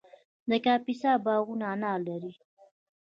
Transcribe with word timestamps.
د 0.49 0.51
کاپیسا 0.65 1.11
باغونه 1.25 1.65
انار 1.73 1.99
لري. 2.09 2.33